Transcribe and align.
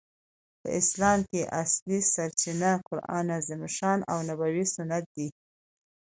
په 0.59 0.67
اسلام 0.79 1.19
کښي 1.29 1.43
اصلي 1.61 1.99
سرچینه 2.13 2.71
قران 2.87 3.25
عظیم 3.37 3.61
الشان 3.69 3.99
او 4.11 4.17
نبوي 4.27 4.65
سنت 4.75 5.03
ده. 5.15 5.27